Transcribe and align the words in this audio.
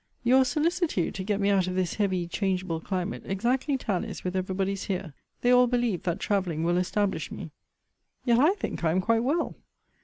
Your 0.23 0.45
solicitude 0.45 1.13
to 1.13 1.23
get 1.23 1.39
me 1.39 1.51
out 1.51 1.67
of 1.67 1.75
this 1.75 1.93
heavy 1.93 2.27
changeable 2.27 2.79
climate 2.79 3.21
exactly 3.23 3.77
tallies 3.77 4.23
with 4.23 4.35
every 4.35 4.55
body's 4.55 4.85
here. 4.85 5.13
They 5.41 5.51
all 5.51 5.67
believe 5.67 6.01
that 6.05 6.19
travelling 6.19 6.63
will 6.63 6.77
establish 6.77 7.31
me. 7.31 7.51
Yet 8.25 8.39
I 8.39 8.55
think 8.55 8.83
I 8.83 8.89
am 8.89 9.01
quite 9.01 9.21
well. 9.23 9.53